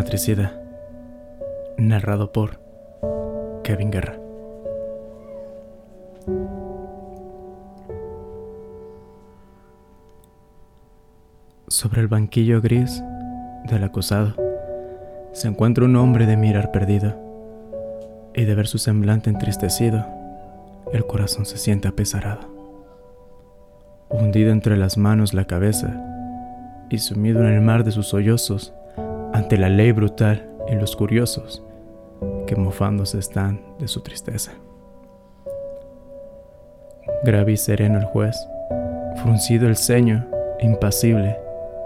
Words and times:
matricida. 0.00 0.58
Narrado 1.76 2.32
por 2.32 2.58
Kevin 3.62 3.90
Guerra. 3.90 4.14
Sobre 11.68 12.00
el 12.00 12.08
banquillo 12.08 12.62
gris 12.62 13.04
del 13.68 13.84
acusado 13.84 14.36
se 15.34 15.48
encuentra 15.48 15.84
un 15.84 15.94
hombre 15.96 16.24
de 16.24 16.38
mirar 16.38 16.72
perdido 16.72 17.14
y 18.34 18.46
de 18.46 18.54
ver 18.54 18.68
su 18.68 18.78
semblante 18.78 19.28
entristecido, 19.28 20.06
el 20.94 21.06
corazón 21.06 21.44
se 21.44 21.58
siente 21.58 21.88
apesarado. 21.88 22.48
Hundido 24.08 24.50
entre 24.50 24.78
las 24.78 24.96
manos 24.96 25.34
la 25.34 25.44
cabeza 25.44 25.92
y 26.88 26.96
sumido 26.96 27.40
en 27.40 27.52
el 27.52 27.60
mar 27.60 27.84
de 27.84 27.90
sus 27.90 28.06
sollozos 28.06 28.72
ante 29.40 29.56
la 29.56 29.70
ley 29.70 29.90
brutal 29.92 30.46
y 30.68 30.74
los 30.74 30.94
curiosos 30.94 31.64
que 32.46 32.56
mofándose 32.56 33.18
están 33.18 33.62
de 33.78 33.88
su 33.88 34.02
tristeza. 34.02 34.52
Grave 37.24 37.52
y 37.52 37.56
sereno 37.56 37.98
el 37.98 38.04
juez, 38.04 38.36
fruncido 39.22 39.66
el 39.66 39.76
ceño, 39.76 40.26
impasible, 40.60 41.38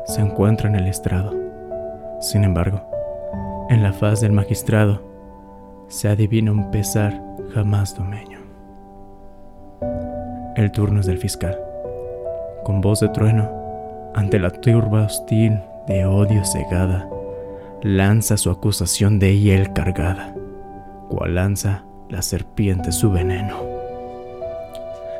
se 0.05 0.21
encuentra 0.21 0.69
en 0.69 0.75
el 0.75 0.89
estrado. 0.89 1.33
Sin 2.21 2.43
embargo, 2.43 2.83
en 3.71 3.85
la 3.85 3.93
faz 3.93 4.21
del 4.21 4.33
magistrado 4.33 5.01
se 5.87 6.09
adivina 6.09 6.51
un 6.51 6.73
pesar 6.73 7.23
jamás 7.55 7.95
domeño. 7.95 8.41
El 10.57 10.73
turno 10.73 11.01
es 11.01 11.07
del 11.07 11.19
fiscal. 11.19 11.57
Con 12.65 12.81
voz 12.81 12.99
de 12.99 13.11
trueno, 13.11 14.11
ante 14.13 14.41
la 14.41 14.51
turba 14.51 15.05
hostil 15.05 15.61
de 15.87 16.05
odio 16.05 16.45
cegada, 16.45 17.09
lanza 17.85 18.39
su 18.39 18.51
acusación 18.51 19.19
de 19.19 19.39
hiel 19.39 19.75
cargada, 19.75 20.35
cual 21.11 21.35
lanza 21.35 21.85
la 22.09 22.23
serpiente 22.23 22.93
su 22.93 23.11
veneno. 23.13 23.59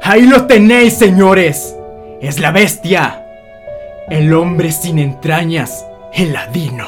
Ahí 0.03 0.23
lo 0.23 0.47
tenéis, 0.47 0.95
señores. 0.95 1.77
Es 2.23 2.41
la 2.41 2.53
bestia. 2.53 3.23
El 4.09 4.33
hombre 4.33 4.73
sin 4.73 4.99
entrañas, 4.99 5.85
el 6.15 6.33
ladino. 6.33 6.87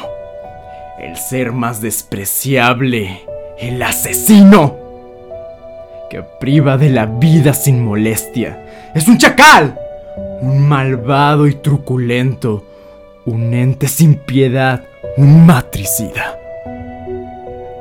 El 0.98 1.16
ser 1.16 1.52
más 1.52 1.82
despreciable, 1.82 3.20
el 3.58 3.82
asesino. 3.82 4.76
Que 6.08 6.22
priva 6.40 6.78
de 6.78 6.88
la 6.88 7.04
vida 7.04 7.52
sin 7.52 7.84
molestia. 7.84 8.64
Es 8.94 9.08
un 9.08 9.18
chacal. 9.18 9.78
Un 10.40 10.66
malvado 10.66 11.46
y 11.46 11.54
truculento. 11.54 12.64
Un 13.26 13.52
ente 13.52 13.88
sin 13.88 14.14
piedad 14.14 14.82
un 15.16 15.46
matricida, 15.46 16.38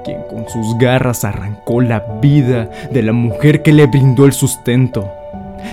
quien 0.05 0.21
con 0.29 0.47
sus 0.47 0.77
garras 0.77 1.25
arrancó 1.25 1.81
la 1.81 1.99
vida 2.21 2.69
de 2.91 3.03
la 3.03 3.11
mujer 3.11 3.61
que 3.61 3.73
le 3.73 3.87
brindó 3.87 4.25
el 4.25 4.31
sustento, 4.31 5.11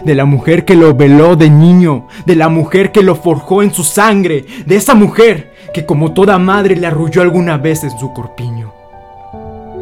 de 0.04 0.14
la 0.16 0.24
mujer 0.24 0.64
que 0.64 0.74
lo 0.74 0.94
veló 0.94 1.36
de 1.36 1.50
niño, 1.50 2.08
de 2.26 2.34
la 2.34 2.48
mujer 2.48 2.90
que 2.90 3.02
lo 3.02 3.14
forjó 3.14 3.62
en 3.62 3.72
su 3.72 3.84
sangre, 3.84 4.44
de 4.66 4.76
esa 4.76 4.94
mujer 4.94 5.52
que 5.72 5.86
como 5.86 6.12
toda 6.12 6.38
madre 6.38 6.74
le 6.74 6.86
arrulló 6.86 7.22
alguna 7.22 7.58
vez 7.58 7.84
en 7.84 7.96
su 7.96 8.12
corpiño. 8.12 8.72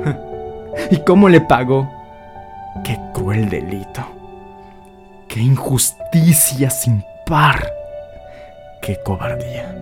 ¿Y 0.91 0.98
cómo 0.98 1.31
le 1.31 1.41
pagó? 1.41 1.91
Qué 2.84 2.98
cruel 3.14 3.48
delito. 3.48 4.03
Qué 5.29 5.40
injusticia 5.40 6.69
sin 6.69 7.02
par. 7.24 7.73
Qué 8.83 8.98
cobardía 9.02 9.74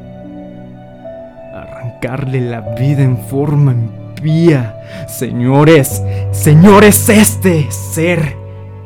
arrancarle 1.62 2.41
la 2.41 2.60
vida 2.60 3.02
en 3.02 3.19
forma 3.19 3.72
impía. 3.72 5.06
Señores, 5.08 6.02
señores, 6.32 7.08
este 7.08 7.70
ser 7.70 8.36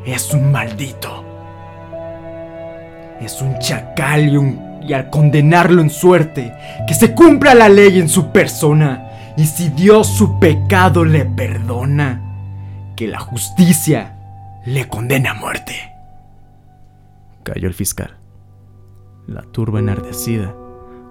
es 0.05 0.33
un 0.33 0.51
maldito. 0.51 1.23
Es 3.21 3.41
un 3.41 3.57
chacal 3.59 4.27
y, 4.81 4.87
y 4.87 4.93
al 4.93 5.09
condenarlo 5.09 5.81
en 5.81 5.89
suerte, 5.89 6.53
que 6.87 6.93
se 6.93 7.13
cumpla 7.13 7.53
la 7.53 7.69
ley 7.69 7.99
en 7.99 8.09
su 8.09 8.31
persona. 8.31 9.09
Y 9.37 9.45
si 9.45 9.69
Dios 9.69 10.07
su 10.07 10.39
pecado 10.39 11.05
le 11.05 11.25
perdona, 11.25 12.21
que 12.95 13.07
la 13.07 13.19
justicia 13.19 14.15
le 14.65 14.87
condena 14.87 15.31
a 15.31 15.35
muerte. 15.35 15.73
Cayó 17.43 17.67
el 17.67 17.73
fiscal. 17.73 18.17
La 19.25 19.41
turba 19.41 19.79
enardecida 19.79 20.53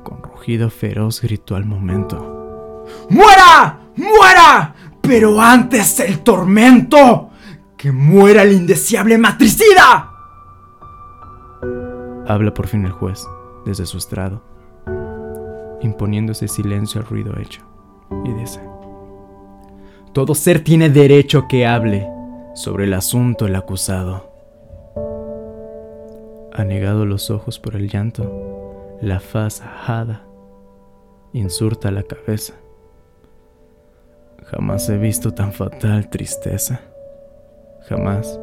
con 0.02 0.22
rugido 0.22 0.70
feroz 0.70 1.20
gritó 1.20 1.56
al 1.56 1.64
momento. 1.64 2.84
¡Muera! 3.08 3.80
¡Muera! 3.96 4.74
Pero 5.00 5.40
antes 5.40 6.00
el 6.00 6.20
tormento. 6.20 7.30
¡Que 7.76 7.90
muera 7.90 8.42
el 8.42 8.52
indeseable 8.52 9.18
matricida! 9.18 10.12
Habla 12.26 12.54
por 12.54 12.68
fin 12.68 12.84
el 12.84 12.92
juez, 12.92 13.26
desde 13.64 13.84
su 13.84 13.98
estrado, 13.98 14.42
imponiéndose 15.82 16.46
silencio 16.46 17.00
al 17.00 17.06
ruido 17.08 17.36
hecho, 17.38 17.62
y 18.24 18.32
dice, 18.32 18.60
Todo 20.12 20.36
ser 20.36 20.62
tiene 20.62 20.88
derecho 20.88 21.48
que 21.48 21.66
hable 21.66 22.08
sobre 22.54 22.84
el 22.84 22.94
asunto 22.94 23.46
el 23.46 23.56
acusado. 23.56 24.30
Ha 26.54 26.64
negado 26.64 27.04
los 27.04 27.30
ojos 27.30 27.58
por 27.58 27.74
el 27.74 27.88
llanto 27.88 28.51
la 29.02 29.18
faz 29.18 29.60
ajada, 29.60 30.24
insurta 31.32 31.90
la 31.90 32.04
cabeza. 32.04 32.54
Jamás 34.44 34.88
he 34.88 34.96
visto 34.96 35.34
tan 35.34 35.52
fatal 35.52 36.08
tristeza. 36.08 36.80
Jamás, 37.88 38.38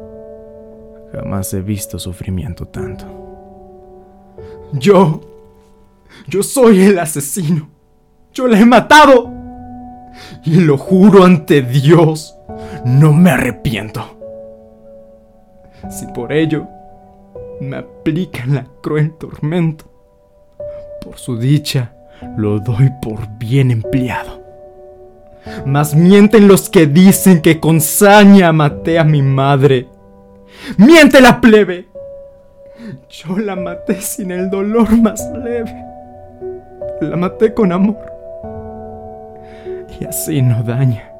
jamás 1.12 1.52
he 1.54 1.62
visto 1.62 1.98
sufrimiento 1.98 2.66
tanto. 2.66 3.06
Yo, 4.74 5.22
yo 6.28 6.42
soy 6.42 6.82
el 6.82 6.98
asesino. 6.98 7.70
Yo 8.34 8.46
la 8.46 8.60
he 8.60 8.66
matado. 8.66 9.30
Y 10.44 10.56
lo 10.60 10.76
juro 10.76 11.24
ante 11.24 11.62
Dios, 11.62 12.36
no 12.84 13.14
me 13.14 13.30
arrepiento. 13.30 14.02
Si 15.88 16.06
por 16.08 16.32
ello 16.32 16.68
me 17.60 17.78
aplican 17.78 18.54
la 18.54 18.66
cruel 18.82 19.16
tormento, 19.16 19.89
por 21.00 21.18
su 21.18 21.38
dicha, 21.38 21.92
lo 22.36 22.60
doy 22.60 22.90
por 23.02 23.26
bien 23.38 23.70
empleado. 23.70 24.40
Mas 25.64 25.94
mienten 25.94 26.48
los 26.48 26.68
que 26.68 26.86
dicen 26.86 27.40
que 27.40 27.58
con 27.58 27.80
saña 27.80 28.52
maté 28.52 28.98
a 28.98 29.04
mi 29.04 29.22
madre. 29.22 29.88
¡Miente 30.76 31.20
la 31.20 31.40
plebe! 31.40 31.88
Yo 33.08 33.38
la 33.38 33.56
maté 33.56 34.00
sin 34.00 34.30
el 34.30 34.50
dolor 34.50 34.96
más 35.00 35.30
leve. 35.32 35.84
La 37.00 37.16
maté 37.16 37.54
con 37.54 37.72
amor. 37.72 37.98
Y 39.98 40.04
así 40.04 40.42
no 40.42 40.62
daña. 40.62 41.10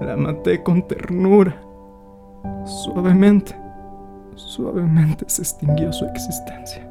La 0.00 0.16
maté 0.16 0.62
con 0.62 0.86
ternura. 0.86 1.56
Suavemente, 2.64 3.54
suavemente 4.34 5.24
se 5.28 5.42
extinguió 5.42 5.92
su 5.92 6.04
existencia 6.06 6.86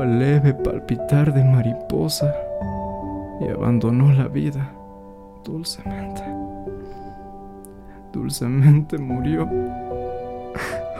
al 0.00 0.18
leve 0.18 0.52
palpitar 0.52 1.32
de 1.32 1.44
mariposa 1.44 2.34
y 3.40 3.48
abandonó 3.48 4.12
la 4.12 4.28
vida 4.28 4.70
dulcemente. 5.44 6.22
Dulcemente 8.12 8.98
murió. 8.98 9.48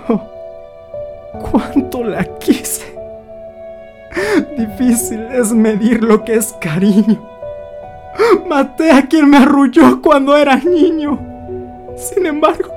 Oh, 0.08 0.22
cuánto 1.50 2.04
la 2.04 2.24
quise. 2.38 2.96
Difícil 4.56 5.20
es 5.32 5.52
medir 5.52 6.00
lo 6.04 6.22
que 6.22 6.36
es 6.36 6.52
cariño. 6.60 7.20
Maté 8.48 8.92
a 8.92 9.02
quien 9.08 9.28
me 9.28 9.38
arrulló 9.38 10.00
cuando 10.00 10.36
era 10.36 10.54
niño. 10.58 11.18
Sin 11.96 12.24
embargo, 12.24 12.72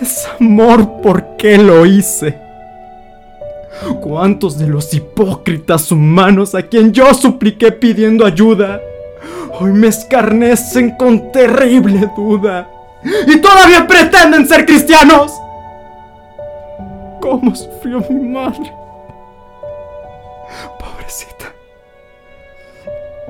es 0.00 0.26
amor 0.40 1.02
por 1.02 1.36
qué 1.36 1.58
lo 1.58 1.84
hice. 1.84 2.38
¿Cuántos 4.00 4.58
de 4.58 4.68
los 4.68 4.92
hipócritas 4.94 5.90
humanos 5.90 6.54
a 6.54 6.62
quien 6.62 6.92
yo 6.92 7.12
supliqué 7.14 7.72
pidiendo 7.72 8.24
ayuda, 8.24 8.80
hoy 9.58 9.72
me 9.72 9.88
escarnecen 9.88 10.96
con 10.96 11.32
terrible 11.32 12.08
duda 12.16 12.68
y 13.26 13.40
todavía 13.40 13.86
pretenden 13.86 14.46
ser 14.46 14.66
cristianos? 14.66 15.32
¿Cómo 17.20 17.54
sufrió 17.54 18.04
mi 18.08 18.28
madre? 18.28 18.72
Pobrecita. 20.78 21.52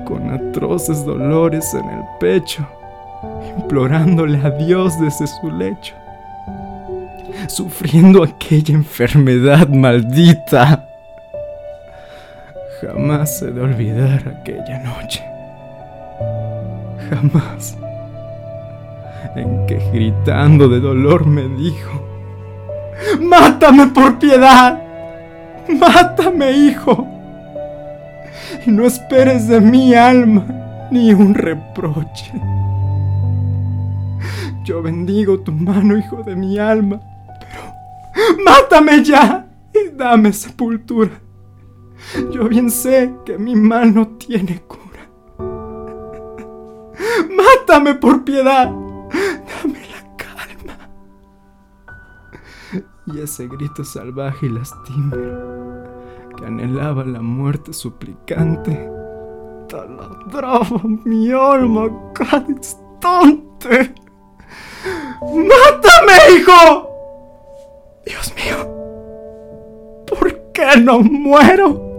Con 0.05 0.29
atroces 0.31 1.05
dolores 1.05 1.73
en 1.73 1.89
el 1.89 2.03
pecho, 2.19 2.67
implorándole 3.57 4.39
a 4.39 4.49
Dios 4.51 4.99
desde 4.99 5.27
su 5.27 5.51
lecho 5.51 5.95
sufriendo 7.47 8.23
aquella 8.23 8.73
enfermedad 8.73 9.67
maldita. 9.69 10.87
Jamás 12.81 13.41
he 13.41 13.51
de 13.51 13.61
olvidar 13.61 14.27
aquella 14.27 14.79
noche. 14.79 15.23
Jamás. 17.09 17.77
En 19.35 19.65
que 19.65 19.79
gritando 19.91 20.67
de 20.67 20.79
dolor 20.79 21.25
me 21.25 21.47
dijo, 21.47 22.03
Mátame 23.19 23.87
por 23.87 24.19
piedad. 24.19 24.79
Mátame, 25.67 26.51
hijo. 26.51 27.07
Y 28.65 28.71
no 28.71 28.85
esperes 28.85 29.47
de 29.47 29.59
mi 29.61 29.93
alma 29.93 30.45
ni 30.91 31.13
un 31.13 31.33
reproche. 31.33 32.31
Yo 34.63 34.81
bendigo 34.81 35.39
tu 35.39 35.51
mano, 35.51 35.97
hijo 35.97 36.23
de 36.23 36.35
mi 36.35 36.57
alma, 36.57 37.01
mátame 38.45 39.03
ya 39.03 39.47
y 39.73 39.89
dame 39.95 40.33
sepultura. 40.33 41.11
Yo 42.31 42.47
bien 42.47 42.69
sé 42.69 43.13
que 43.25 43.37
mi 43.37 43.55
mano 43.55 44.07
tiene 44.17 44.61
cura. 44.61 44.83
Mátame 47.29 47.95
por 47.95 48.23
piedad, 48.23 48.67
dame 48.67 49.79
la 49.91 50.15
calma. 50.17 50.89
Y 53.07 53.19
ese 53.19 53.47
grito 53.47 53.83
salvaje 53.83 54.45
y 54.45 54.49
lastimero 54.49 55.83
que 56.37 56.45
anhelaba 56.45 57.03
la 57.03 57.21
muerte 57.21 57.73
suplicante, 57.73 58.89
taladraba 59.69 60.81
mi 61.05 61.31
alma 61.31 61.89
cada 62.13 62.45
instante. 62.47 63.93
¡Mátame, 65.21 66.13
hijo! 66.37 66.92
Dios 68.05 68.33
mío, 68.35 70.05
¿por 70.07 70.51
qué 70.51 70.77
no 70.81 70.99
muero? 70.99 71.91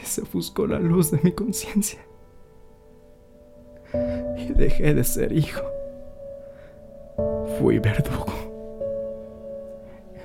Y 0.00 0.04
se 0.04 0.22
ofuscó 0.22 0.66
la 0.66 0.78
luz 0.78 1.10
de 1.10 1.20
mi 1.22 1.32
conciencia. 1.32 2.00
Y 4.36 4.52
dejé 4.52 4.94
de 4.94 5.04
ser 5.04 5.32
hijo. 5.32 5.62
Fui 7.58 7.78
verdugo. 7.78 8.26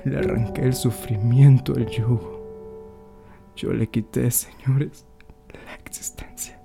Le 0.04 0.18
arranqué 0.18 0.62
el 0.62 0.74
sufrimiento, 0.74 1.74
el 1.74 1.86
yugo. 1.86 2.34
Yo 3.56 3.72
le 3.72 3.86
quité, 3.86 4.30
señores, 4.30 5.06
la 5.66 5.74
existencia. 5.76 6.60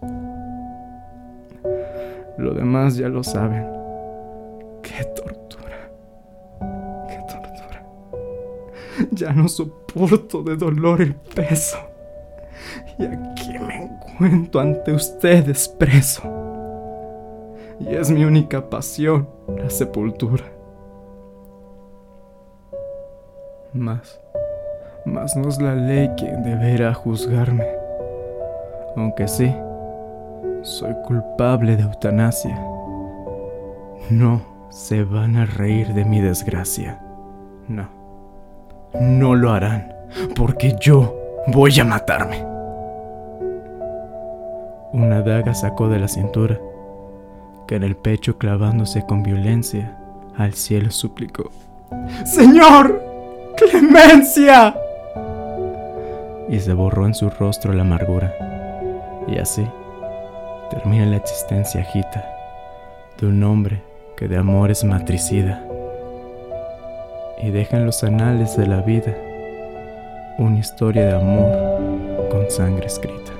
Lo 2.37 2.53
demás 2.53 2.97
ya 2.97 3.07
lo 3.09 3.23
saben. 3.23 3.78
Ya 9.11 9.31
no 9.33 9.47
soporto 9.47 10.43
de 10.43 10.55
dolor 10.55 11.01
el 11.01 11.15
peso. 11.15 11.77
Y 12.97 13.05
aquí 13.05 13.57
me 13.59 13.83
encuentro 13.83 14.61
ante 14.61 14.93
ustedes 14.93 15.67
preso. 15.67 16.21
Y 17.79 17.95
es 17.95 18.11
mi 18.11 18.25
única 18.25 18.69
pasión, 18.69 19.29
la 19.57 19.69
sepultura. 19.69 20.43
Más, 23.73 24.19
más 25.05 25.35
no 25.37 25.47
es 25.47 25.61
la 25.61 25.75
ley 25.75 26.09
quien 26.17 26.43
deberá 26.43 26.93
juzgarme. 26.93 27.65
Aunque 28.97 29.27
sí, 29.27 29.53
soy 30.61 30.93
culpable 31.05 31.77
de 31.77 31.83
eutanasia. 31.83 32.59
No 34.09 34.41
se 34.69 35.03
van 35.03 35.37
a 35.37 35.45
reír 35.45 35.93
de 35.93 36.03
mi 36.03 36.19
desgracia. 36.19 37.01
No. 37.67 37.98
No 38.93 39.35
lo 39.35 39.51
harán, 39.51 39.93
porque 40.35 40.75
yo 40.79 41.15
voy 41.47 41.79
a 41.79 41.85
matarme. 41.85 42.43
Una 44.91 45.21
daga 45.21 45.53
sacó 45.53 45.89
de 45.89 45.99
la 45.99 46.07
cintura, 46.07 46.59
que 47.67 47.75
en 47.75 47.83
el 47.83 47.95
pecho 47.95 48.39
clavándose 48.39 49.05
con 49.05 49.21
violencia, 49.21 49.95
al 50.35 50.53
cielo 50.53 50.89
suplicó. 50.89 51.51
Señor, 52.25 52.99
clemencia. 53.55 54.75
Y 56.49 56.59
se 56.59 56.73
borró 56.73 57.05
en 57.05 57.13
su 57.13 57.29
rostro 57.29 57.73
la 57.73 57.83
amargura. 57.83 58.33
Y 59.27 59.37
así 59.37 59.67
termina 60.71 61.05
la 61.05 61.17
existencia 61.17 61.81
agita 61.81 62.25
de 63.19 63.27
un 63.27 63.43
hombre 63.43 63.83
que 64.17 64.27
de 64.27 64.37
amor 64.37 64.71
es 64.71 64.83
matricida 64.83 65.63
y 67.39 67.51
deja 67.51 67.77
en 67.77 67.85
los 67.85 68.03
anales 68.03 68.57
de 68.57 68.67
la 68.67 68.81
vida 68.81 69.15
una 70.37 70.59
historia 70.59 71.05
de 71.05 71.15
amor 71.15 72.29
con 72.29 72.49
sangre 72.49 72.87
escrita. 72.87 73.38